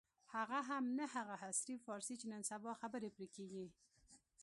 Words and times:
هغه 0.35 0.59
هم 0.69 0.83
نه 0.97 1.05
هغه 1.15 1.35
عصري 1.43 1.75
فارسي 1.85 2.15
چې 2.21 2.25
نن 2.33 2.41
سبا 2.51 2.71
خبرې 2.81 3.09
پرې 3.15 3.27
کېږي. 3.35 3.67